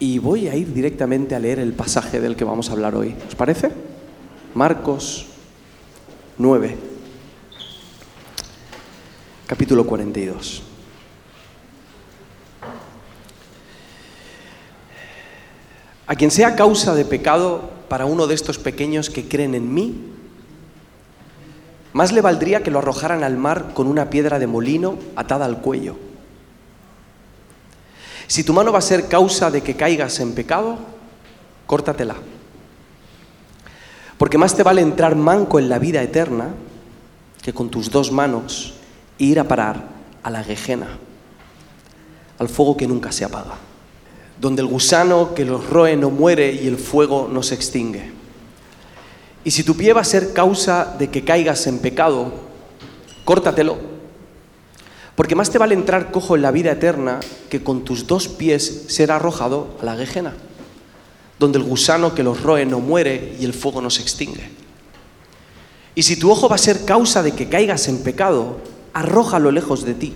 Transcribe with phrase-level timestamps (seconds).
[0.00, 3.16] Y voy a ir directamente a leer el pasaje del que vamos a hablar hoy.
[3.26, 3.72] ¿Os parece?
[4.54, 5.26] Marcos
[6.38, 6.76] 9,
[9.46, 10.62] capítulo 42.
[16.06, 20.00] A quien sea causa de pecado para uno de estos pequeños que creen en mí,
[21.92, 25.60] más le valdría que lo arrojaran al mar con una piedra de molino atada al
[25.60, 26.07] cuello.
[28.28, 30.78] Si tu mano va a ser causa de que caigas en pecado,
[31.66, 32.14] córtatela.
[34.18, 36.50] Porque más te vale entrar manco en la vida eterna
[37.42, 38.74] que con tus dos manos
[39.16, 39.88] ir a parar
[40.22, 40.98] a la gejena,
[42.38, 43.54] al fuego que nunca se apaga,
[44.38, 48.12] donde el gusano que los roe no muere y el fuego no se extingue.
[49.42, 52.30] Y si tu pie va a ser causa de que caigas en pecado,
[53.24, 53.97] córtatelo.
[55.18, 58.84] Porque más te vale entrar cojo en la vida eterna que con tus dos pies
[58.86, 60.32] ser arrojado a la gejena
[61.38, 64.50] donde el gusano que los roe no muere y el fuego no se extingue.
[65.94, 68.58] Y si tu ojo va a ser causa de que caigas en pecado,
[68.92, 70.14] arrójalo lejos de ti.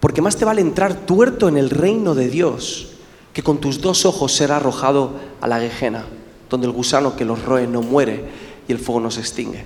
[0.00, 2.88] Porque más te vale entrar tuerto en el reino de Dios
[3.32, 6.04] que con tus dos ojos ser arrojado a la gejena,
[6.50, 8.24] donde el gusano que los roe no muere
[8.68, 9.64] y el fuego no se extingue.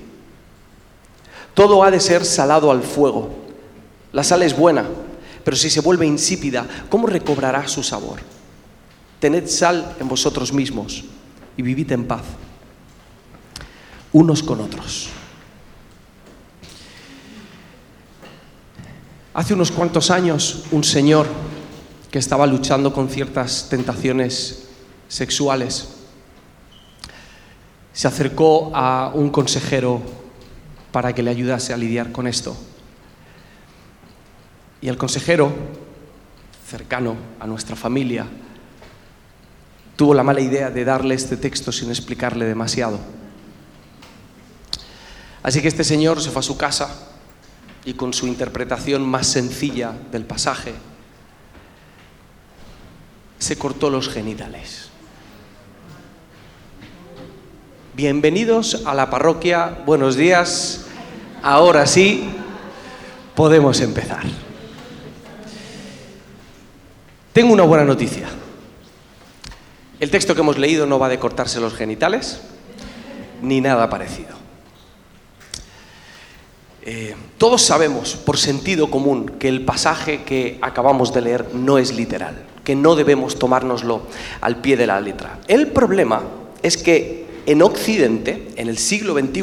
[1.55, 3.46] Todo ha de ser salado al fuego.
[4.17, 4.87] La sal es buena,
[5.45, 8.21] pero si se vuelve insípida, ¿cómo recobrará su sabor?
[9.21, 11.05] Tened sal en vosotros mismos
[11.55, 12.23] y vivid en paz,
[14.15, 15.11] unos con otros.
[19.35, 21.27] Hace unos cuantos años, un señor
[22.11, 24.69] que estaba luchando con ciertas tentaciones
[25.09, 25.89] sexuales
[27.93, 30.01] se acercó a un consejero
[30.91, 32.57] para que le ayudase a lidiar con esto.
[34.87, 35.53] Y el consejero,
[36.71, 38.25] cercano a nuestra familia,
[39.97, 43.01] tuvo la mala idea de darle este texto sin explicarle demasiado.
[45.43, 46.89] Así que este señor se fue a su casa
[47.85, 50.73] y con su interpretación más sencilla del pasaje
[53.41, 54.91] se cortó los genitales.
[57.97, 60.87] Bienvenidos a la parroquia, buenos días,
[61.43, 62.31] ahora sí
[63.35, 64.46] podemos empezar.
[67.37, 68.29] Tengo una buena noticia.
[70.01, 72.41] El texto que hemos leído no va de cortarse los genitales,
[73.43, 74.31] ni nada parecido.
[76.81, 81.95] Eh, todos sabemos, por sentido común, que el pasaje que acabamos de leer no es
[81.95, 84.07] literal, que no debemos tomárnoslo
[84.41, 85.39] al pie de la letra.
[85.47, 86.23] El problema
[86.63, 89.43] es que en Occidente, en el siglo XXI,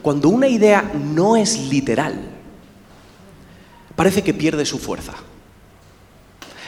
[0.00, 2.30] cuando una idea no es literal,
[3.96, 5.12] parece que pierde su fuerza.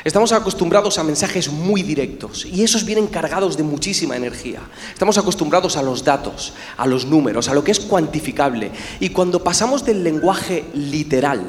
[0.03, 4.61] Estamos acostumbrados a mensajes muy directos y esos vienen cargados de muchísima energía.
[4.93, 8.71] Estamos acostumbrados a los datos, a los números, a lo que es cuantificable.
[8.99, 11.44] Y cuando pasamos del lenguaje literal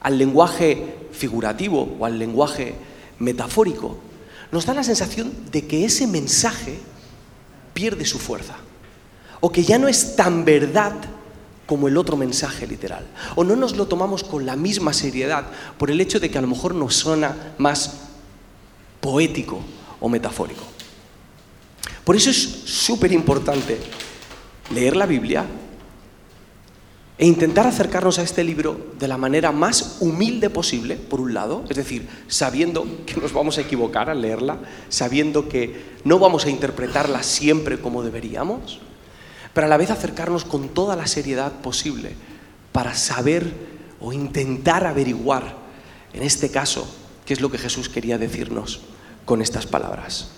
[0.00, 2.76] al lenguaje figurativo o al lenguaje
[3.18, 3.98] metafórico,
[4.50, 6.78] nos da la sensación de que ese mensaje
[7.74, 8.56] pierde su fuerza
[9.40, 10.94] o que ya no es tan verdad
[11.68, 13.06] como el otro mensaje literal.
[13.36, 15.44] O no nos lo tomamos con la misma seriedad
[15.76, 18.08] por el hecho de que a lo mejor nos suena más
[19.02, 19.60] poético
[20.00, 20.62] o metafórico.
[22.04, 23.78] Por eso es súper importante
[24.74, 25.44] leer la Biblia
[27.18, 31.64] e intentar acercarnos a este libro de la manera más humilde posible, por un lado,
[31.68, 34.58] es decir, sabiendo que nos vamos a equivocar al leerla,
[34.88, 38.80] sabiendo que no vamos a interpretarla siempre como deberíamos,
[39.58, 42.12] pero a la vez acercarnos con toda la seriedad posible
[42.70, 43.52] para saber
[43.98, 45.52] o intentar averiguar,
[46.12, 46.88] en este caso,
[47.26, 48.82] qué es lo que Jesús quería decirnos
[49.24, 50.28] con estas palabras.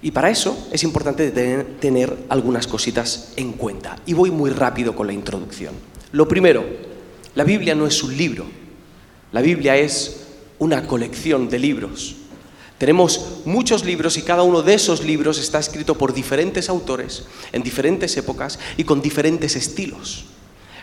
[0.00, 3.96] Y para eso es importante tener, algunas cositas en cuenta.
[4.06, 5.74] Y voy muy rápido con la introducción.
[6.12, 6.64] Lo primero,
[7.34, 8.46] la Biblia no es un libro.
[9.32, 10.28] La Biblia es
[10.60, 12.14] una colección de libros.
[12.82, 17.22] Tenemos muchos libros y cada uno de esos libros está escrito por diferentes autores
[17.52, 20.24] en diferentes épocas y con diferentes estilos.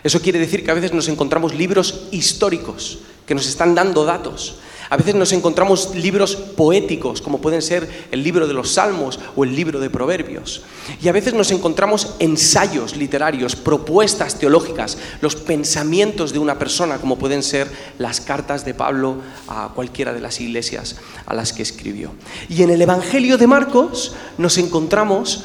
[0.02, 4.54] Eso quiere decir que a veces nos encontramos libros históricos que nos están dando datos,
[4.90, 9.44] a veces nos encontramos libros poéticos, como pueden ser el libro de los Salmos o
[9.44, 10.62] el libro de Proverbios.
[11.00, 17.18] Y a veces nos encontramos ensayos literarios, propuestas teológicas, los pensamientos de una persona, como
[17.18, 22.10] pueden ser las cartas de Pablo a cualquiera de las iglesias a las que escribió.
[22.48, 25.44] Y en el Evangelio de Marcos nos encontramos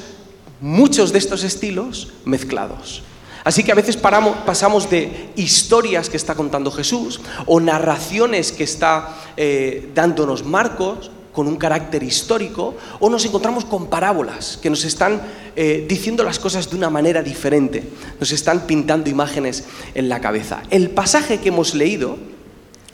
[0.59, 3.03] muchos de estos estilos mezclados.
[3.45, 9.15] Así que a veces pasamos de historias que está contando Jesús o narraciones que está
[9.37, 15.21] eh, dándonos Marcos, con un carácter histórico o nos encontramos con parábolas que nos están
[15.55, 17.83] eh, diciendo las cosas de una manera diferente,
[18.19, 20.63] nos están pintando imágenes en la cabeza.
[20.69, 22.17] El pasaje que hemos leído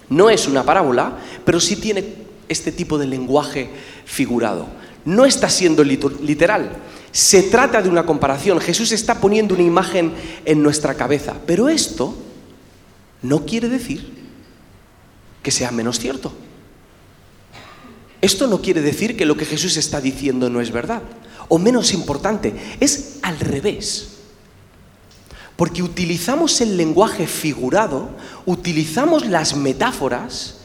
[0.09, 2.03] no es una parábola, pero sí tiene
[2.49, 3.69] este tipo de lenguaje
[4.05, 4.67] figurado.
[5.05, 6.71] No está siendo literal,
[7.11, 8.59] se trata de una comparación.
[8.59, 10.13] Jesús está poniendo una imagen
[10.45, 12.15] en nuestra cabeza, pero esto
[13.21, 14.21] no quiere decir
[15.43, 16.33] que sea menos cierto.
[18.21, 21.01] Esto no quiere decir que lo que Jesús está diciendo no es verdad,
[21.49, 24.09] o menos importante, es al revés.
[25.55, 28.09] Porque utilizamos el lenguaje figurado,
[28.45, 30.57] utilizamos las metáforas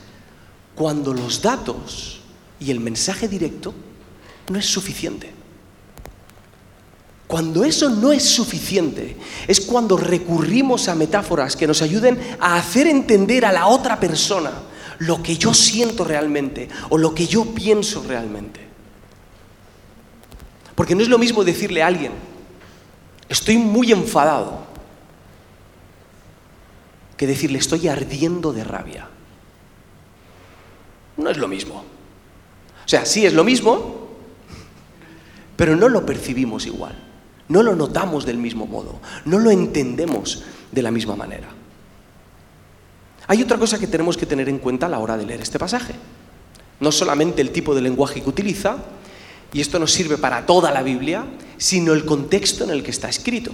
[0.75, 2.21] cuando los datos
[2.61, 3.75] y el mensaje directo
[4.51, 5.36] no es suficiente.
[7.27, 9.17] Cuando eso no es suficiente,
[9.49, 14.53] es cuando recurrimos a metáforas que nos ayuden a hacer entender a la otra persona
[14.99, 18.61] lo que yo siento realmente o lo que yo pienso realmente.
[20.77, 22.13] Porque no es lo mismo decirle a alguien,
[23.29, 24.65] estoy muy enfadado,
[27.17, 29.09] que decirle, estoy ardiendo de rabia.
[31.17, 31.77] No es lo mismo.
[32.85, 34.11] O sea, sí es lo mismo,
[35.57, 37.07] pero no lo percibimos igual.
[37.49, 41.49] No lo notamos del mismo modo, no lo entendemos de la misma manera.
[43.29, 45.59] Hay otra cosa que tenemos que tener en cuenta a la hora de leer este
[45.59, 45.95] pasaje.
[46.81, 48.77] No solamente el tipo de lenguaje que utiliza,
[49.53, 51.25] y esto nos sirve para toda la Biblia,
[51.57, 53.53] sino el contexto en el que está escrito.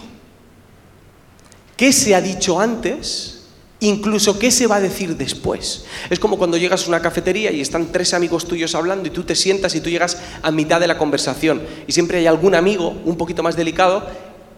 [1.77, 3.42] ¿Qué se ha dicho antes?
[3.83, 5.87] Incluso qué se va a decir después.
[6.09, 9.25] Es como cuando llegas a una cafetería y están tres amigos tuyos hablando y tú
[9.25, 11.61] te sientas y tú llegas a mitad de la conversación.
[11.89, 14.07] Y siempre hay algún amigo un poquito más delicado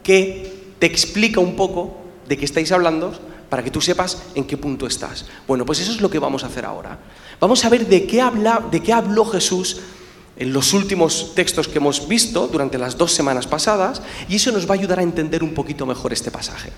[0.02, 1.96] que te explica un poco
[2.28, 3.18] de qué estáis hablando
[3.48, 5.24] para que tú sepas en qué punto estás.
[5.48, 6.98] Bueno, pues eso es lo que vamos a hacer ahora.
[7.40, 9.78] Vamos a ver de qué, habla, de qué habló Jesús
[10.36, 14.68] en los últimos textos que hemos visto durante las dos semanas pasadas y eso nos
[14.68, 16.72] va a ayudar a entender un poquito mejor este pasaje.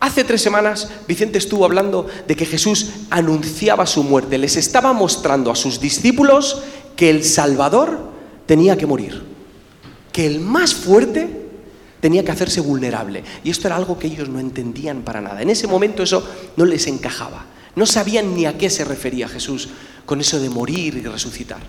[0.00, 5.50] Hace tres semanas Vicente estuvo hablando de que Jesús anunciaba su muerte, les estaba mostrando
[5.50, 6.62] a sus discípulos
[6.94, 7.98] que el Salvador
[8.46, 9.22] tenía que morir,
[10.12, 11.48] que el más fuerte
[12.00, 13.24] tenía que hacerse vulnerable.
[13.42, 15.42] Y esto era algo que ellos no entendían para nada.
[15.42, 17.46] En ese momento eso no les encajaba.
[17.74, 19.68] No sabían ni a qué se refería Jesús
[20.06, 21.60] con eso de morir y resucitar.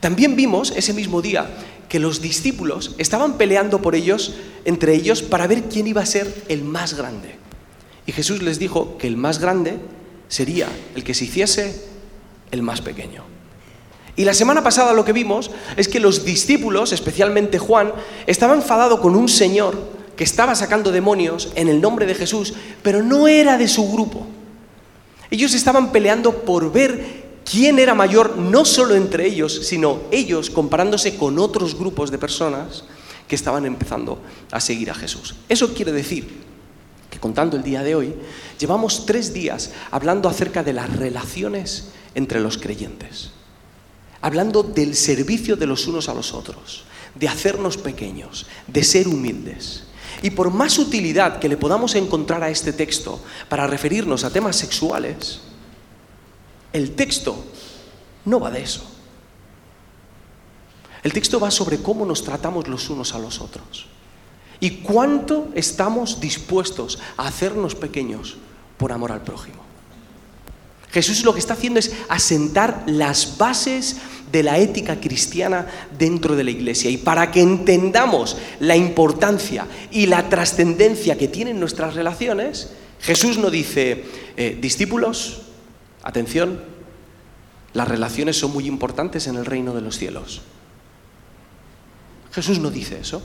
[0.00, 1.48] También vimos ese mismo día
[1.92, 4.32] que los discípulos estaban peleando por ellos,
[4.64, 7.36] entre ellos, para ver quién iba a ser el más grande.
[8.06, 9.76] Y Jesús les dijo que el más grande
[10.26, 11.84] sería el que se hiciese
[12.50, 13.24] el más pequeño.
[14.16, 17.92] Y la semana pasada lo que vimos es que los discípulos, especialmente Juan,
[18.26, 19.76] estaban enfadados con un señor
[20.16, 24.26] que estaba sacando demonios en el nombre de Jesús, pero no era de su grupo.
[25.30, 27.21] Ellos estaban peleando por ver
[27.52, 32.84] quién era mayor, no solo entre ellos, sino ellos comparándose con otros grupos de personas
[33.28, 34.18] que estaban empezando
[34.50, 35.34] a seguir a Jesús.
[35.50, 36.40] Eso quiere decir
[37.10, 38.14] que contando el día de hoy,
[38.58, 43.32] llevamos tres días hablando acerca de las relaciones entre los creyentes
[44.22, 46.84] hablando del servicio de los unos a los otros,
[47.14, 49.82] de hacernos pequeños, de ser humildes.
[50.22, 54.56] Y por más utilidad que le podamos encontrar a este texto para referirnos a temas
[54.56, 55.40] sexuales,
[56.72, 57.44] el texto
[58.24, 58.82] no va de eso.
[61.02, 63.86] El texto va sobre cómo nos tratamos los unos a los otros
[64.60, 68.36] y cuánto estamos dispuestos a hacernos pequeños
[68.78, 69.60] por amor al prójimo.
[70.92, 73.96] Jesús lo que está haciendo es asentar las bases
[74.30, 75.66] de la ética cristiana
[75.98, 76.90] dentro de la iglesia.
[76.90, 83.50] Y para que entendamos la importancia y la trascendencia que tienen nuestras relaciones, Jesús no
[83.50, 84.04] dice,
[84.36, 85.41] eh, discípulos,
[86.02, 86.60] atención,
[87.72, 90.42] las relaciones son muy importantes en el reino de los cielos.
[92.32, 93.22] Jesús no dice eso.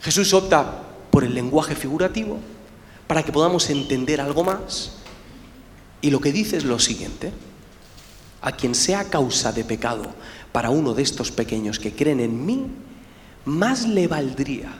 [0.00, 2.38] Jesús opta por el lenguaje figurativo
[3.06, 4.92] para que podamos entender algo más.
[6.00, 7.32] Y lo que dice es lo siguiente
[8.42, 10.14] a quien sea causa de pecado
[10.52, 12.66] para uno de estos pequeños que creen en mí,
[13.44, 14.72] más le valdría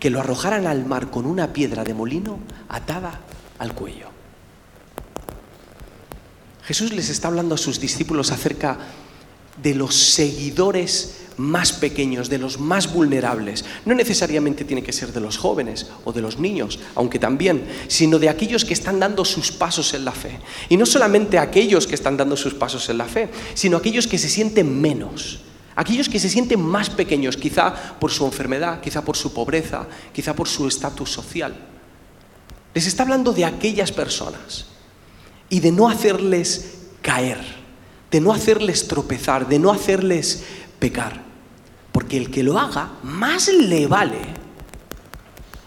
[0.00, 3.20] que lo arrojaran al mar con una piedra de molino atada
[3.58, 4.15] al cuello.
[6.66, 8.76] Jesús les está hablando a sus discípulos acerca
[9.62, 13.64] de los seguidores más pequeños, de los más vulnerables.
[13.84, 18.18] No necesariamente tiene que ser de los jóvenes o de los niños, aunque también, sino
[18.18, 20.40] de aquellos que están dando sus pasos en la fe.
[20.68, 24.18] Y no solamente aquellos que están dando sus pasos en la fe, sino aquellos que
[24.18, 25.42] se sienten menos.
[25.76, 30.34] Aquellos que se sienten más pequeños, quizá por su enfermedad, quizá por su pobreza, quizá
[30.34, 31.54] por su estatus social.
[32.74, 34.75] Les está hablando de aquellas personas
[35.48, 37.56] y de no hacerles caer
[38.10, 40.44] de no hacerles tropezar, de no hacerles
[40.78, 41.20] pecar.
[41.92, 44.18] Porque el que lo haga, más le vale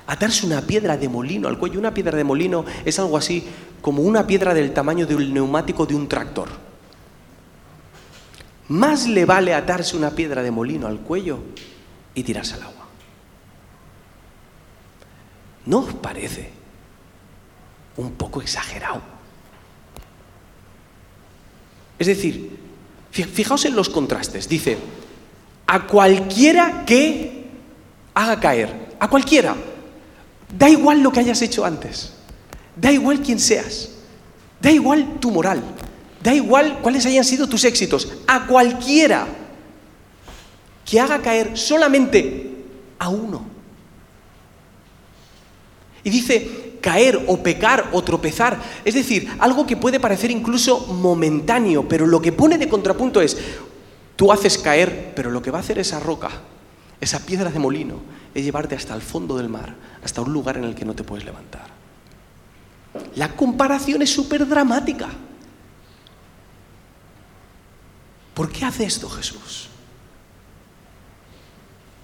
[0.07, 1.79] atarse una piedra de molino al cuello.
[1.79, 3.45] Una piedra de molino es algo así
[3.81, 6.50] como una piedra del tamaño del neumático de un tractor.
[8.69, 11.39] Más le vale atarse una piedra de molino al cuello
[12.13, 12.86] y tirarse al agua.
[15.65, 16.51] ¿No os parece
[17.98, 19.19] un poco exagerado?
[22.00, 22.58] Es decir,
[23.12, 24.48] fijaos en los contrastes.
[24.48, 24.77] Dice,
[25.68, 27.46] a cualquiera que
[28.13, 29.56] haga caer, a cualquiera,
[30.58, 32.13] da igual lo que hayas hecho antes,
[32.75, 33.89] da igual quién seas,
[34.62, 35.62] da igual tu moral,
[36.24, 39.27] da igual cuáles hayan sido tus éxitos, a cualquiera
[40.86, 42.65] que haga caer solamente
[42.98, 43.46] a uno.
[46.03, 51.88] Y dice caer o pecar o tropezar, es decir, algo que puede parecer incluso momentáneo,
[51.88, 53.38] pero lo que pone de contrapunto es,
[54.15, 56.29] tú haces caer, pero lo que va a hacer esa roca,
[57.01, 57.95] esa piedra de molino,
[58.33, 61.03] es llevarte hasta el fondo del mar, hasta un lugar en el que no te
[61.03, 61.67] puedes levantar.
[63.15, 65.09] La comparación es súper dramática.
[68.33, 69.69] ¿Por qué hace esto Jesús?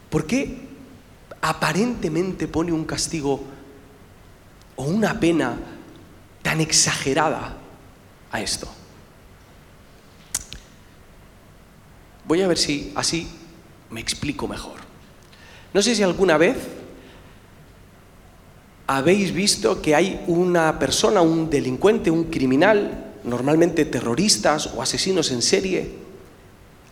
[0.09, 0.67] ¿Por qué
[1.41, 3.43] aparentemente pone un castigo
[4.75, 5.57] o una pena
[6.41, 7.57] tan exagerada
[8.31, 8.67] a esto?
[12.25, 13.27] Voy a ver si así
[13.89, 14.79] me explico mejor.
[15.73, 16.57] No sé si alguna vez
[18.87, 25.41] habéis visto que hay una persona, un delincuente, un criminal, normalmente terroristas o asesinos en
[25.41, 26.05] serie,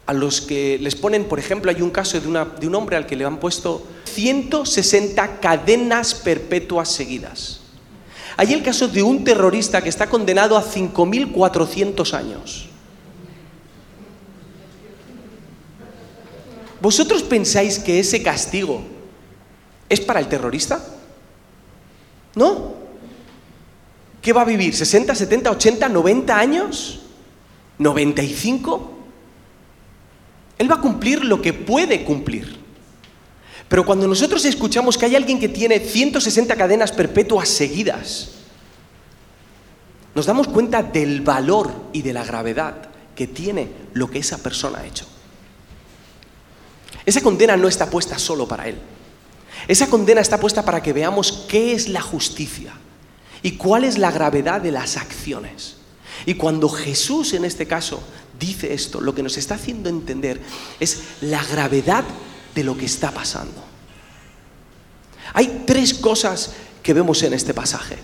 [0.05, 3.05] a los que les ponen, por ejemplo, hay un caso de, de un hombre al
[3.05, 7.62] que le han puesto 160 cadenas perpetuas seguidas.
[8.35, 12.69] Hay el caso de un terrorista que está condenado a 5.400 años.
[16.81, 18.81] ¿Vosotros pensáis que ese castigo
[19.87, 20.83] es para el terrorista?
[22.35, 22.73] ¿No?
[24.21, 24.73] ¿Qué va a vivir?
[24.73, 27.01] ¿60, 70, 80, 90 años?
[27.79, 28.81] ¿95?
[30.57, 32.62] Él va a cumplir lo que puede cumplir.
[33.73, 38.29] Pero cuando nosotros escuchamos que hay alguien que tiene 160 cadenas perpetuas seguidas,
[40.13, 44.77] nos damos cuenta del valor y de la gravedad que tiene lo que esa persona
[44.77, 45.07] ha hecho.
[47.03, 48.77] Esa condena no está puesta solo para él.
[49.67, 52.73] Esa condena está puesta para que veamos qué es la justicia
[53.41, 55.77] y cuál es la gravedad de las acciones.
[56.27, 58.03] Y cuando Jesús en este caso
[58.39, 60.41] dice esto, lo que nos está haciendo entender
[60.79, 62.03] es la gravedad
[62.53, 63.62] de lo que está pasando.
[65.33, 67.97] Hay tres cosas que vemos en este pasaje,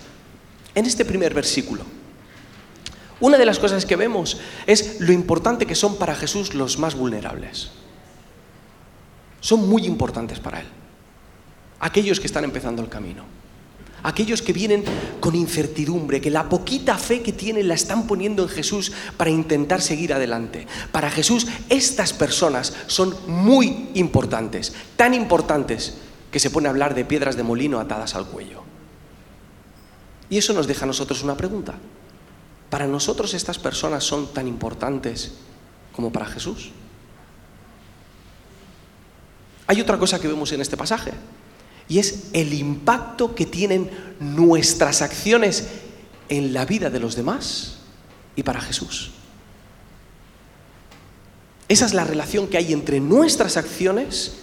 [0.74, 1.84] en este primer versículo.
[3.20, 6.94] Una de las cosas que vemos es lo importante que son para Jesús los más
[6.94, 7.70] vulnerables.
[9.40, 10.66] Son muy importantes para Él.
[11.80, 13.24] Aquellos que están empezando el camino
[14.02, 14.84] aquellos que vienen
[15.20, 19.80] con incertidumbre, que la poquita fe que tienen la están poniendo en Jesús para intentar
[19.80, 20.66] seguir adelante.
[20.92, 25.94] Para Jesús estas personas son muy importantes, tan importantes
[26.30, 28.62] que se pone a hablar de piedras de molino atadas al cuello.
[30.28, 31.74] Y eso nos deja a nosotros una pregunta.
[32.70, 35.32] ¿Para nosotros estas personas son tan importantes
[35.92, 36.70] como para Jesús?
[39.66, 41.12] Hay otra cosa que vemos en este pasaje
[41.88, 45.68] y es el impacto que tienen nuestras acciones
[46.28, 47.78] en la vida de los demás
[48.36, 49.10] y para Jesús.
[51.68, 54.38] Esa es la relación que hay entre nuestras acciones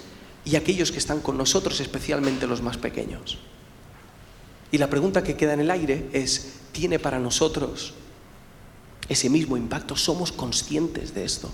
[0.48, 3.38] y aquellos que están con nosotros, especialmente los más pequeños.
[4.72, 7.94] Y la pregunta que queda en el aire es, ¿tiene para nosotros
[9.10, 9.98] ese mismo impacto?
[9.98, 11.54] ¿Somos conscientes de esto?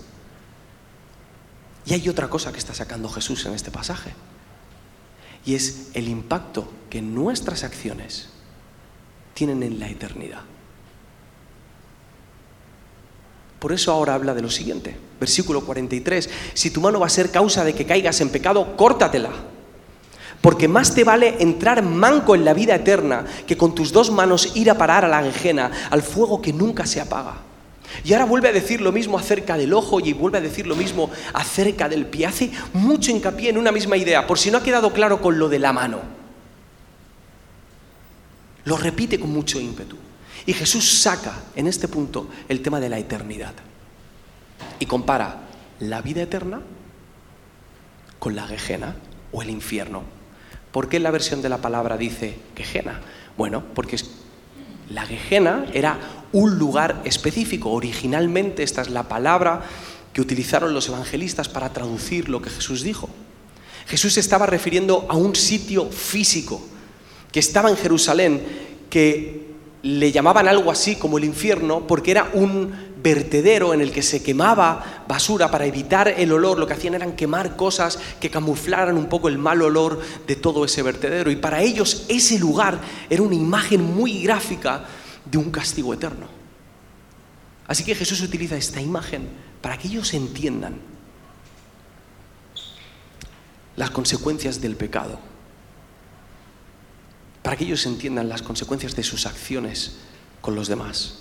[1.86, 4.12] Y hay otra cosa que está sacando Jesús en este pasaje
[5.44, 8.28] y es el impacto que nuestras acciones
[9.34, 10.42] tienen en la eternidad.
[13.58, 17.30] Por eso ahora habla de lo siguiente, versículo 43, si tu mano va a ser
[17.30, 19.30] causa de que caigas en pecado, córtatela,
[20.44, 24.52] porque más te vale entrar manco en la vida eterna que con tus dos manos
[24.54, 27.36] ir a parar a la ajena, al fuego que nunca se apaga.
[28.04, 30.76] Y ahora vuelve a decir lo mismo acerca del ojo y vuelve a decir lo
[30.76, 32.26] mismo acerca del pie.
[32.26, 35.48] Hace mucho hincapié en una misma idea, por si no ha quedado claro con lo
[35.48, 36.00] de la mano.
[38.64, 39.96] Lo repite con mucho ímpetu.
[40.46, 43.54] Y Jesús saca en este punto el tema de la eternidad.
[44.78, 45.48] Y compara
[45.80, 46.60] la vida eterna
[48.18, 48.96] con la gejena
[49.32, 50.02] o el infierno.
[50.72, 53.00] ¿Por qué la versión de la palabra dice quejena?
[53.36, 53.96] Bueno, porque
[54.90, 55.98] la gejena era
[56.32, 57.70] un lugar específico.
[57.70, 59.62] Originalmente esta es la palabra
[60.12, 63.08] que utilizaron los evangelistas para traducir lo que Jesús dijo.
[63.86, 66.60] Jesús estaba refiriendo a un sitio físico
[67.32, 68.42] que estaba en Jerusalén,
[68.90, 69.43] que
[69.84, 72.72] le llamaban algo así como el infierno, porque era un
[73.02, 76.58] vertedero en el que se quemaba basura para evitar el olor.
[76.58, 80.64] Lo que hacían eran quemar cosas que camuflaran un poco el mal olor de todo
[80.64, 81.30] ese vertedero.
[81.30, 84.86] Y para ellos ese lugar era una imagen muy gráfica
[85.30, 86.28] de un castigo eterno.
[87.66, 89.28] Así que Jesús utiliza esta imagen
[89.60, 90.80] para que ellos entiendan
[93.76, 95.18] las consecuencias del pecado,
[97.44, 99.96] para que ellos entiendan las consecuencias de sus acciones
[100.40, 101.18] con los demás.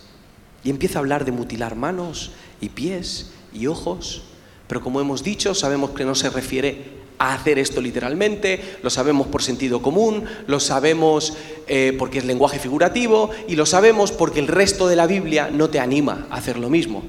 [0.63, 4.23] Y empieza a hablar de mutilar manos y pies y ojos,
[4.69, 9.27] pero como hemos dicho, sabemos que no se refiere a hacer esto literalmente, lo sabemos
[9.27, 11.33] por sentido común, lo sabemos
[11.67, 15.69] eh, porque es lenguaje figurativo y lo sabemos porque el resto de la Biblia no
[15.69, 17.03] te anima a hacer lo mismo.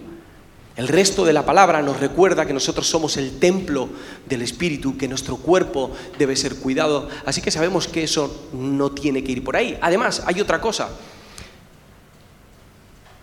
[0.77, 3.89] El resto de la palabra nos recuerda que nosotros somos el templo
[4.27, 9.23] del Espíritu, que nuestro cuerpo debe ser cuidado, así que sabemos que eso no tiene
[9.23, 9.79] que ir por ahí.
[9.81, 10.89] Además, hay otra cosa.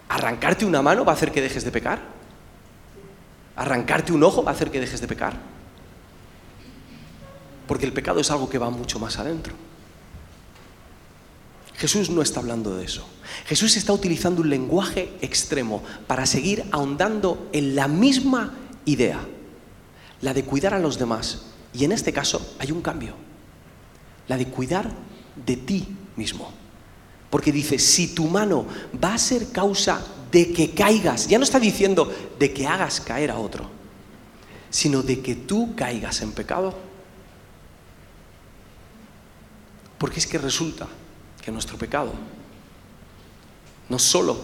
[0.08, 2.00] ¿Arrancarte una mano va a hacer que dejes de pecar?
[3.58, 5.34] ¿Arrancarte un ojo va a hacer que dejes de pecar?
[7.68, 9.54] Porque el pecado es algo que va mucho más adentro.
[11.82, 13.04] Jesús no está hablando de eso.
[13.48, 18.54] Jesús está utilizando un lenguaje extremo para seguir ahondando en la misma
[18.86, 19.20] idea,
[20.22, 21.48] la de cuidar a los demás.
[21.74, 23.16] Y en este caso hay un cambio,
[24.28, 24.92] la de cuidar
[25.44, 26.54] de ti mismo.
[27.32, 28.68] Porque dice, si tu mano
[29.04, 33.32] va a ser causa de que caigas, ya no está diciendo de que hagas caer
[33.32, 33.68] a otro,
[34.70, 36.78] sino de que tú caigas en pecado.
[39.98, 40.88] Porque es que resulta
[41.42, 42.14] que nuestro pecado
[43.90, 44.40] no solo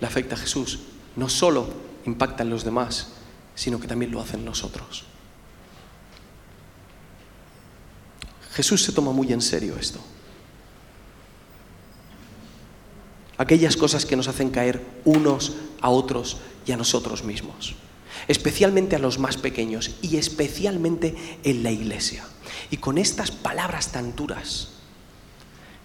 [0.00, 0.80] le afecta a Jesús,
[1.16, 1.68] no solo
[2.04, 3.12] impacta en los demás,
[3.54, 5.04] sino que también lo hacen nosotros.
[8.52, 10.00] Jesús se toma muy en serio esto.
[13.36, 17.76] Aquellas cosas que nos hacen caer unos a otros y a nosotros mismos.
[18.26, 22.24] Especialmente a los más pequeños y especialmente en la iglesia.
[22.72, 24.70] Y con estas palabras tan duras,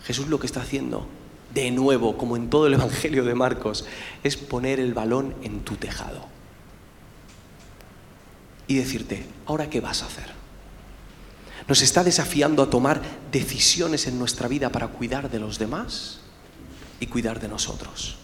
[0.03, 1.07] Jesús lo que está haciendo,
[1.53, 3.85] de nuevo, como en todo el Evangelio de Marcos,
[4.23, 6.25] es poner el balón en tu tejado.
[8.67, 10.31] Y decirte, ¿ahora qué vas a hacer?
[11.67, 16.19] Nos está desafiando a tomar decisiones en nuestra vida para cuidar de los demás
[16.99, 18.17] y cuidar de nosotros.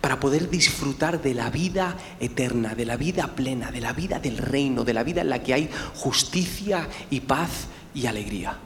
[0.00, 4.38] Para poder disfrutar de la vida eterna, de la vida plena, de la vida del
[4.38, 8.58] reino, de la vida en la que hay justicia y paz y alegría.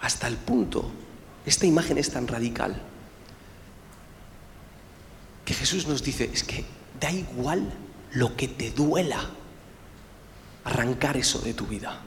[0.00, 0.90] Hasta el punto,
[1.44, 2.80] esta imagen es tan radical,
[5.44, 6.64] que Jesús nos dice, es que
[7.00, 7.72] da igual
[8.12, 9.30] lo que te duela
[10.64, 12.00] arrancar eso de tu vida.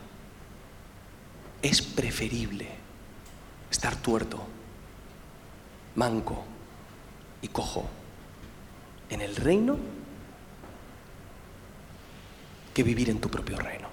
[1.62, 2.68] Es preferible
[3.70, 4.44] estar tuerto,
[5.96, 6.44] manco
[7.42, 7.90] y cojo
[9.10, 9.78] en el reino
[12.74, 13.91] que vivir en tu propio reino.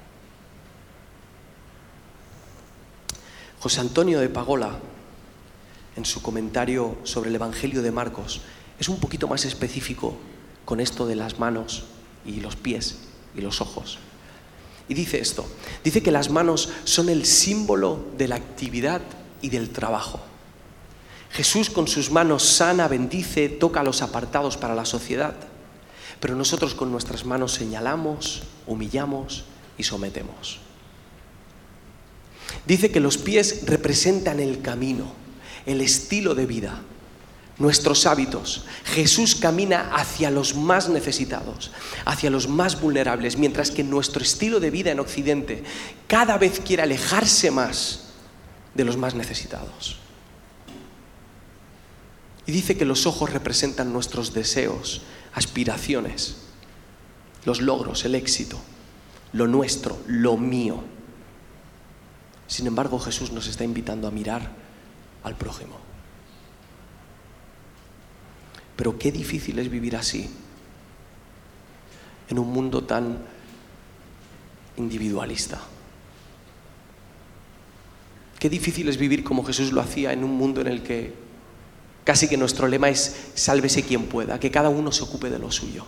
[3.61, 4.79] José Antonio de Pagola,
[5.97, 8.41] en su comentario sobre el Evangelio de Marcos,
[8.79, 10.17] es un poquito más específico
[10.65, 11.85] con esto de las manos
[12.25, 12.99] y los pies
[13.35, 13.99] y los ojos.
[14.89, 15.45] Y dice esto,
[15.83, 19.01] dice que las manos son el símbolo de la actividad
[19.43, 20.21] y del trabajo.
[21.31, 25.35] Jesús con sus manos sana, bendice, toca a los apartados para la sociedad,
[26.21, 29.45] pero nosotros con nuestras manos señalamos, humillamos
[29.77, 30.61] y sometemos.
[32.67, 35.13] Dice que los pies representan el camino,
[35.67, 36.81] el estilo de vida,
[37.59, 38.65] nuestros hábitos.
[38.85, 41.73] Jesús camina hacia los más necesitados,
[42.05, 45.65] hacia los más vulnerables, mientras que nuestro estilo de vida en Occidente
[46.07, 48.05] cada vez quiere alejarse más
[48.75, 49.99] de los más necesitados.
[52.47, 55.03] Y dice que los ojos representan nuestros deseos,
[55.35, 56.37] aspiraciones,
[57.45, 58.59] los logros, el éxito,
[59.33, 60.83] lo nuestro, lo mío.
[62.49, 64.51] Sin embargo, Jesús nos está invitando a mirar
[65.23, 65.77] al prójimo.
[68.75, 70.31] Pero qué difícil es vivir así,
[72.31, 73.19] en un mundo tan
[74.79, 75.61] individualista.
[78.39, 81.13] Qué difícil es vivir como Jesús lo hacía en un mundo en el que
[82.05, 85.51] casi que nuestro lema es sálvese quien pueda, que cada uno se ocupe de lo
[85.51, 85.85] suyo.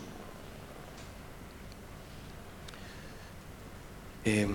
[4.25, 4.49] Eh,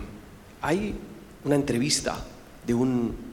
[0.62, 0.96] hay
[1.46, 2.18] una entrevista
[2.66, 3.26] de un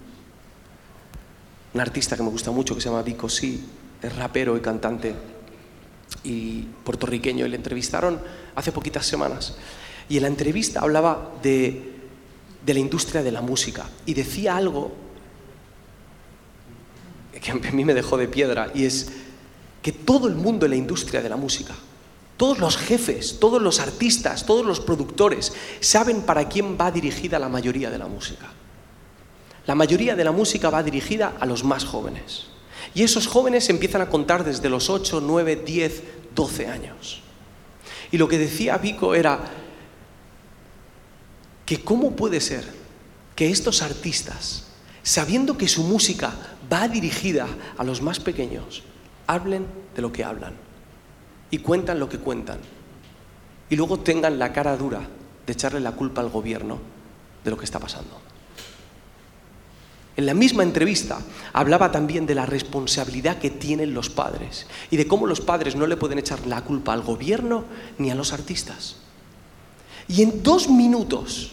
[1.74, 3.64] un artista que me gusta mucho que se llama Vico Sí,
[4.02, 5.14] es rapero y cantante
[6.24, 8.20] y puertorriqueño, y le entrevistaron
[8.54, 9.56] hace poquitas semanas.
[10.08, 11.94] Y en la entrevista hablaba de,
[12.64, 14.92] de la industria de la música y decía algo
[17.40, 19.10] que a mí me dejó de piedra y es
[19.80, 21.74] que todo el mundo en la industria de la música,
[22.42, 27.48] todos los jefes, todos los artistas, todos los productores saben para quién va dirigida la
[27.48, 28.50] mayoría de la música.
[29.64, 32.46] La mayoría de la música va dirigida a los más jóvenes.
[32.96, 36.02] Y esos jóvenes empiezan a contar desde los 8, 9, 10,
[36.34, 37.20] 12 años.
[38.10, 39.38] Y lo que decía Vico era
[41.64, 42.64] que cómo puede ser
[43.36, 44.64] que estos artistas,
[45.04, 46.34] sabiendo que su música
[46.72, 47.46] va dirigida
[47.78, 48.82] a los más pequeños,
[49.28, 50.61] hablen de lo que hablan
[51.52, 52.58] y cuentan lo que cuentan
[53.70, 55.00] y luego tengan la cara dura
[55.46, 56.78] de echarle la culpa al gobierno
[57.44, 58.20] de lo que está pasando.
[60.16, 61.20] En la misma entrevista
[61.52, 65.86] hablaba también de la responsabilidad que tienen los padres y de cómo los padres no
[65.86, 67.64] le pueden echar la culpa al gobierno
[67.98, 68.96] ni a los artistas.
[70.08, 71.52] Y en dos minutos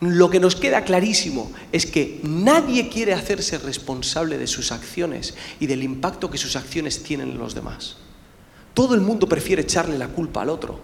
[0.00, 5.66] lo que nos queda clarísimo es que nadie quiere hacerse responsable de sus acciones y
[5.66, 7.96] del impacto que sus acciones tienen en los demás.
[8.74, 10.80] Todo el mundo prefiere echarle la culpa al otro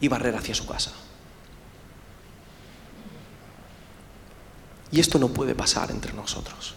[0.00, 0.92] y barrer hacia su casa.
[4.90, 6.74] Y esto no puede pasar entre nosotros.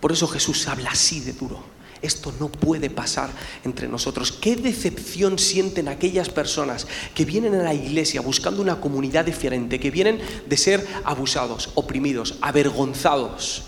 [0.00, 1.78] Por eso Jesús habla así de duro.
[2.00, 3.30] Esto no puede pasar
[3.64, 4.30] entre nosotros.
[4.30, 9.90] ¿Qué decepción sienten aquellas personas que vienen a la iglesia buscando una comunidad diferente, que
[9.90, 13.64] vienen de ser abusados, oprimidos, avergonzados,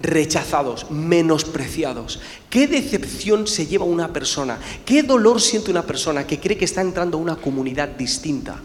[0.00, 2.20] rechazados, menospreciados?
[2.50, 4.58] ¿Qué decepción se lleva una persona?
[4.84, 8.60] ¿Qué dolor siente una persona que cree que está entrando a una comunidad distinta?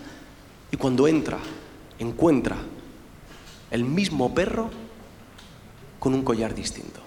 [0.71, 1.37] Y cuando entra,
[1.99, 2.57] encuentra
[3.71, 4.69] el mismo perro
[5.99, 6.99] con un collar distinto.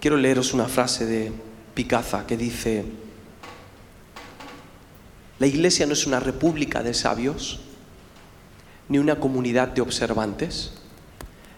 [0.00, 1.30] Quiero leeros una frase de
[1.74, 2.84] Picaza que dice,
[5.42, 7.58] la iglesia no es una república de sabios,
[8.88, 10.70] ni una comunidad de observantes,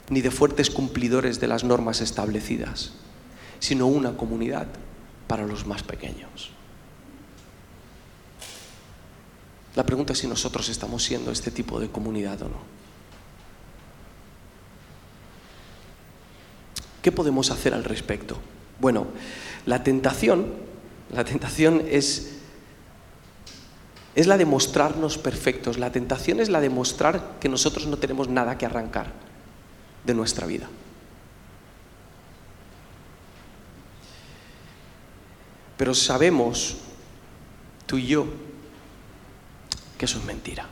[0.08, 2.92] ni de fuertes cumplidores de las normas establecidas,
[3.58, 4.68] sino una comunidad
[5.26, 6.48] para los más pequeños.
[9.76, 12.60] La pregunta es si nosotros estamos siendo este tipo de comunidad o no.
[17.02, 18.38] ¿Qué podemos hacer al respecto?
[18.80, 19.08] Bueno,
[19.66, 20.54] la tentación,
[21.12, 22.33] la tentación es,
[24.14, 25.78] es la de mostrarnos perfectos.
[25.78, 29.12] La tentación es la de mostrar que nosotros no tenemos nada que arrancar
[30.04, 30.68] de nuestra vida.
[35.76, 36.76] Pero sabemos,
[37.86, 38.26] tú y yo,
[39.98, 40.66] que eso es mentira.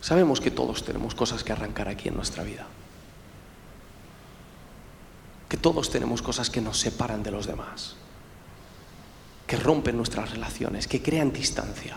[0.00, 2.66] Sabemos que todos tenemos cosas que arrancar aquí en nuestra vida
[5.54, 7.94] que todos tenemos cosas que nos separan de los demás,
[9.46, 11.96] que rompen nuestras relaciones, que crean distancia.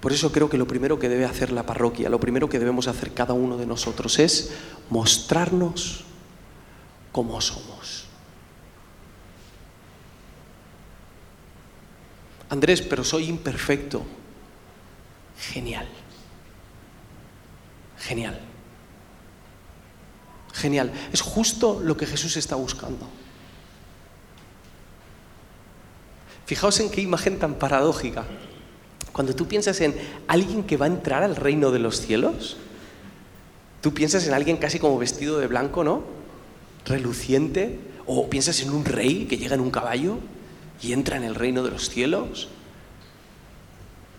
[0.00, 2.86] Por eso creo que lo primero que debe hacer la parroquia, lo primero que debemos
[2.86, 4.52] hacer cada uno de nosotros es
[4.88, 6.04] mostrarnos
[7.10, 8.06] como somos.
[12.48, 14.04] Andrés, pero soy imperfecto.
[15.38, 15.88] Genial.
[17.98, 18.40] Genial.
[20.56, 20.90] Genial.
[21.12, 23.06] Es justo lo que Jesús está buscando.
[26.46, 28.24] Fijaos en qué imagen tan paradójica.
[29.12, 29.94] Cuando tú piensas en
[30.28, 32.56] alguien que va a entrar al reino de los cielos,
[33.82, 36.04] tú piensas en alguien casi como vestido de blanco, ¿no?
[36.86, 37.78] Reluciente.
[38.06, 40.18] O piensas en un rey que llega en un caballo
[40.80, 42.48] y entra en el reino de los cielos.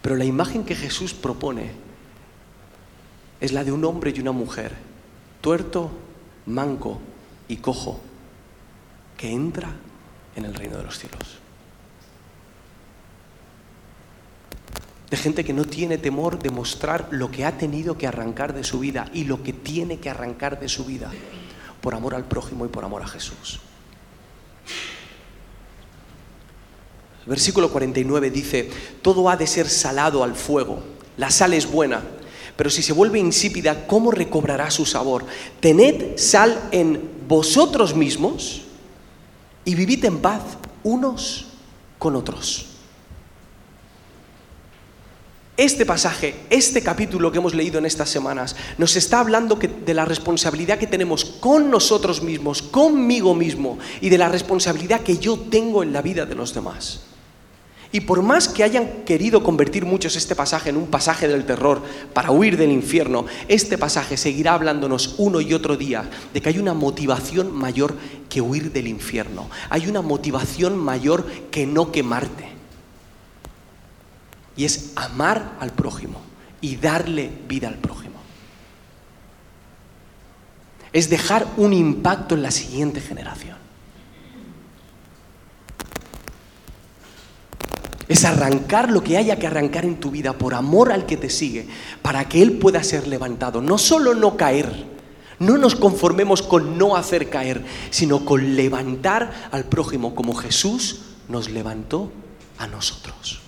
[0.04, 1.72] Pero la imagen que Jesús propone
[3.40, 4.74] es la de un hombre y una mujer,
[5.42, 5.92] tuerto,
[6.48, 7.00] manco
[7.48, 8.00] y cojo,
[9.16, 9.70] que entra
[10.36, 11.40] en el reino de los cielos.
[15.10, 18.64] De gente que no tiene temor de mostrar lo que ha tenido que arrancar de
[18.64, 21.12] su vida y lo que tiene que arrancar de su vida
[21.82, 23.62] por amor al prójimo y por amor a Jesús.
[27.28, 28.70] versículo 49 dice,
[29.02, 30.82] todo ha de ser salado al fuego,
[31.18, 32.02] la sal es buena,
[32.58, 35.26] pero si se vuelve insípida, ¿cómo recobrará su sabor?
[35.60, 38.64] Tened sal en vosotros mismos
[39.64, 40.42] y vivid en paz
[40.84, 41.46] unos
[42.00, 42.66] con otros.
[45.56, 50.06] Este pasaje, este capítulo que hemos leído en estas semanas, nos está hablando de la
[50.06, 55.82] responsabilidad que tenemos con nosotros mismos, conmigo mismo, y de la responsabilidad que yo tengo
[55.82, 57.07] en la vida de los demás.
[57.92, 61.82] Y por más que hayan querido convertir muchos este pasaje en un pasaje del terror
[62.14, 66.60] para huir del infierno, este pasaje seguirá hablándonos uno y otro día de que hay
[66.60, 67.96] una motivación mayor
[68.30, 69.50] que huir del infierno.
[69.70, 72.58] Hay una motivación mayor que no quemarte
[74.58, 76.20] y es amar al prójimo
[76.60, 78.16] y darle vida al prójimo.
[80.92, 83.67] Es dejar un impacto en la siguiente generación.
[88.08, 91.30] Es arrancar lo que haya que arrancar en tu vida por amor al que te
[91.30, 91.68] sigue,
[92.02, 93.62] para que Él pueda ser levantado.
[93.62, 94.86] No solo no caer,
[95.40, 101.50] no nos conformemos con no hacer caer, sino con levantar al prójimo como Jesús nos
[101.50, 102.12] levantó
[102.58, 103.47] a nosotros.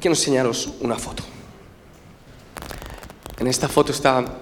[0.00, 1.22] Quiero enseñaros una foto.
[3.38, 4.38] En esta foto está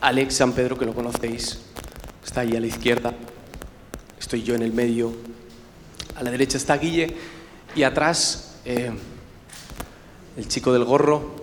[0.00, 1.60] Alex San Pedro, que lo conocéis.
[2.24, 3.14] Está ahí a la izquierda.
[4.18, 5.12] Estoy yo en el medio.
[6.16, 7.16] A la derecha está Guille.
[7.76, 8.90] Y atrás, eh,
[10.36, 11.36] el chico del gorro,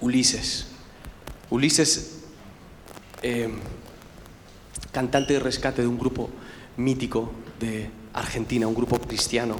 [0.00, 0.68] Ulises.
[1.50, 2.20] Ulises,
[3.22, 3.50] eh,
[4.90, 6.30] cantante de rescate de un grupo
[6.78, 9.56] mítico de Argentina, un grupo cristiano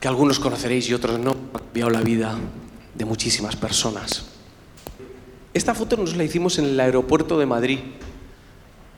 [0.00, 2.38] que algunos conoceréis y otros no, ha cambiado la vida
[2.94, 4.24] de muchísimas personas.
[5.52, 7.80] Esta foto nos la hicimos en el aeropuerto de Madrid.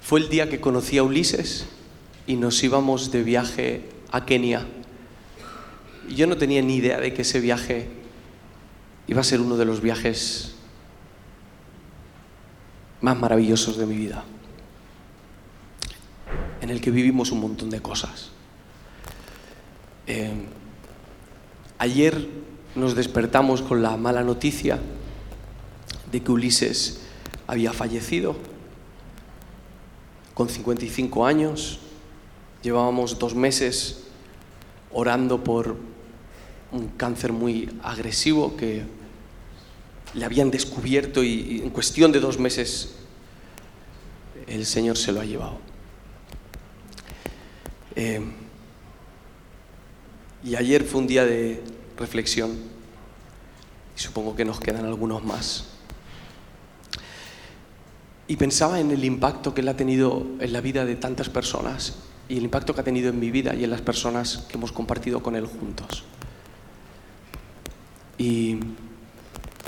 [0.01, 1.67] Fue el día que conocí a Ulises
[2.27, 4.67] y nos íbamos de viaje a Kenia.
[6.09, 7.89] Yo no tenía ni idea de que ese viaje
[9.09, 10.55] iba a ser uno de los viajes
[13.01, 14.25] más maravillosos de mi vida,
[16.61, 18.31] en el que vivimos un montón de cosas.
[20.07, 20.33] Eh,
[21.83, 22.29] Ayer
[22.77, 24.79] nos despertamos con la mala noticia
[26.13, 27.01] de que Ulises
[27.49, 28.37] había fallecido
[30.33, 31.81] con 55 años.
[32.63, 34.05] Llevábamos dos meses
[34.93, 35.75] orando por
[36.71, 38.85] un cáncer muy agresivo que
[40.15, 42.95] le habían descubierto y, en cuestión de dos meses
[44.47, 45.59] el Señor se lo ha llevado.
[47.97, 48.23] Eh,
[50.45, 51.63] y ayer fue un día de
[51.97, 52.51] reflexión
[53.97, 55.65] y supongo que nos quedan algunos más.
[58.29, 61.97] Y pensaba en el impacto que él ha tenido en la vida de tantas personas
[62.29, 64.73] y el impacto que ha tenido en mi vida y en las personas que hemos
[64.73, 66.05] compartido con él juntos.
[68.17, 68.59] Y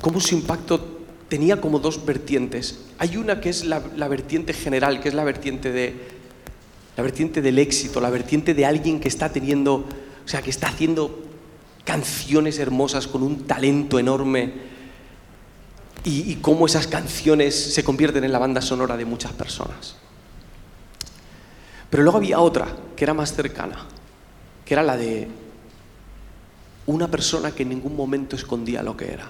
[0.01, 2.79] cómo su impacto tenía como dos vertientes.
[2.97, 5.93] Hay una que es la, vertiente general, que es la vertiente, de,
[6.95, 9.85] la vertiente del éxito, la vertiente de alguien que está teniendo
[10.25, 11.23] o sea, que está haciendo
[11.83, 14.75] canciones hermosas con un talento enorme.
[16.03, 19.95] Y, cómo esas canciones se convierten en la banda sonora de muchas personas.
[21.89, 23.85] Pero luego había otra que era más cercana,
[24.65, 25.27] que era la de
[26.85, 29.29] una persona que en ningún momento escondía lo que era.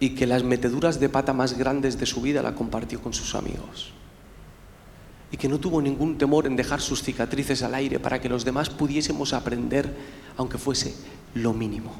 [0.00, 3.34] Y que las meteduras de pata más grandes de su vida la compartió con sus
[3.34, 3.92] amigos
[5.30, 8.44] y que no tuvo ningún temor en dejar sus cicatrices al aire para que los
[8.44, 9.94] demás pudiésemos aprender,
[10.36, 10.94] aunque fuese
[11.34, 11.94] lo mínimo.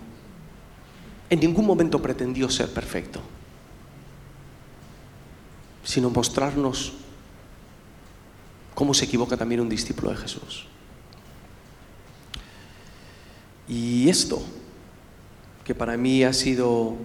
[1.31, 3.21] En ningún momento pretendió ser perfecto,
[5.85, 6.95] sino mostrarnos
[8.75, 10.67] cómo se equivoca también un discípulo de Jesús.
[13.69, 14.43] Y esto,
[15.65, 16.97] que para mí ha sido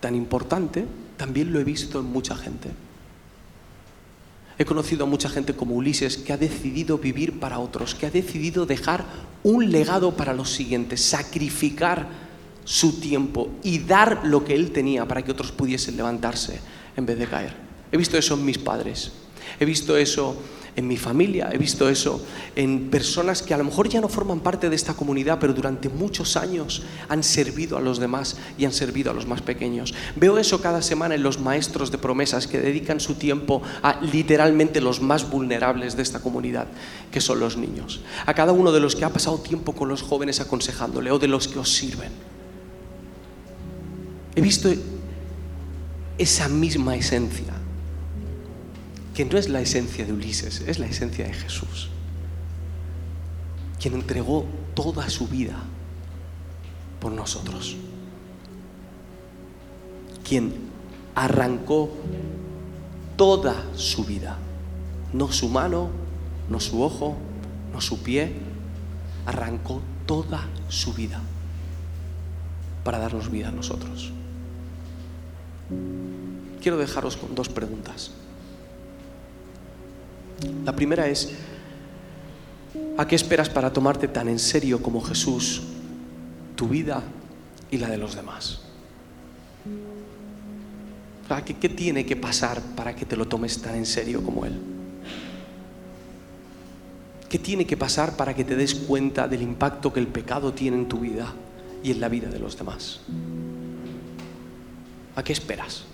[0.00, 0.86] tan importante,
[1.18, 2.70] también lo he visto en mucha gente.
[4.58, 8.10] He conocido a mucha gente como Ulises que ha decidido vivir para otros, que ha
[8.10, 9.04] decidido dejar
[9.44, 12.08] un legado para los siguientes, sacrificar
[12.64, 16.60] su tiempo y dar lo que él tenía para que otros pudiesen levantarse
[16.96, 17.54] en vez de caer.
[17.92, 19.12] He visto eso en mis padres,
[19.58, 20.36] he visto eso
[20.78, 24.38] en mi familia, he visto eso en personas que a lo mejor ya no forman
[24.38, 28.72] parte de esta comunidad, pero durante muchos años han servido a los demás y han
[28.72, 29.92] servido a los más pequeños.
[30.14, 34.80] Veo eso cada semana en los maestros de promesas que dedican su tiempo a literalmente
[34.80, 36.68] los más vulnerables de esta comunidad,
[37.10, 38.00] que son los niños.
[38.24, 41.26] A cada uno de los que ha pasado tiempo con los jóvenes aconsejándole o de
[41.26, 42.12] los que os sirven.
[44.36, 44.72] He visto
[46.18, 47.57] esa misma esencia
[49.18, 51.88] que no es la esencia de Ulises, es la esencia de Jesús,
[53.80, 55.56] quien entregó toda su vida
[57.00, 57.74] por nosotros.
[60.22, 60.52] quien
[61.16, 61.90] arrancó
[63.16, 64.38] toda su vida,
[65.12, 65.90] no su mano,
[66.48, 67.16] no su ojo,
[67.72, 68.34] no su pie,
[69.26, 71.20] arrancó toda su vida
[72.84, 74.12] para darnos vida a nosotros.
[76.62, 78.12] Quiero dejaros con dos preguntas.
[80.64, 81.32] La primera es,
[82.96, 85.62] ¿a qué esperas para tomarte tan en serio como Jesús
[86.56, 87.02] tu vida
[87.70, 88.60] y la de los demás?
[91.44, 94.58] ¿Qué, ¿Qué tiene que pasar para que te lo tomes tan en serio como Él?
[97.28, 100.78] ¿Qué tiene que pasar para que te des cuenta del impacto que el pecado tiene
[100.78, 101.34] en tu vida
[101.82, 103.00] y en la vida de los demás?
[105.14, 105.84] ¿A qué esperas?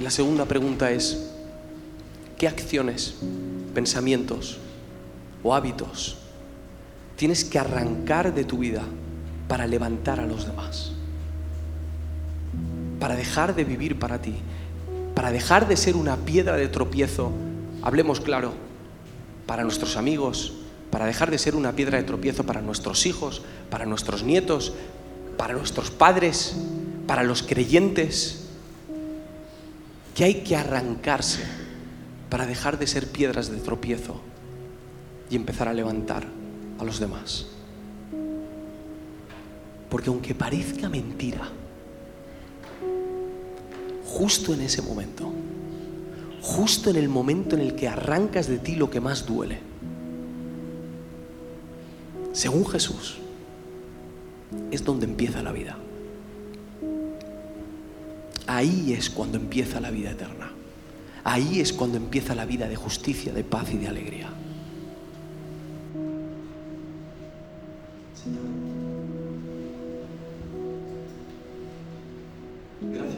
[0.00, 1.30] Y la segunda pregunta es,
[2.38, 3.16] ¿qué acciones,
[3.74, 4.56] pensamientos
[5.42, 6.16] o hábitos
[7.16, 8.80] tienes que arrancar de tu vida
[9.46, 10.92] para levantar a los demás?
[12.98, 14.36] Para dejar de vivir para ti,
[15.14, 17.30] para dejar de ser una piedra de tropiezo,
[17.82, 18.54] hablemos claro,
[19.44, 20.54] para nuestros amigos,
[20.90, 24.72] para dejar de ser una piedra de tropiezo para nuestros hijos, para nuestros nietos,
[25.36, 26.56] para nuestros padres,
[27.06, 28.49] para los creyentes,
[30.20, 31.40] que hay que arrancarse
[32.28, 34.20] para dejar de ser piedras de tropiezo
[35.30, 36.26] y empezar a levantar
[36.78, 37.46] a los demás.
[39.88, 41.48] Porque aunque parezca mentira,
[44.04, 45.32] justo en ese momento,
[46.42, 49.58] justo en el momento en el que arrancas de ti lo que más duele,
[52.34, 53.16] según Jesús,
[54.70, 55.78] es donde empieza la vida.
[58.46, 60.50] Ahí es cuando empieza la vida eterna.
[61.24, 64.28] Ahí es cuando empieza la vida de justicia, de paz y de alegría.
[68.14, 68.42] Señor.
[72.80, 73.10] Gracias.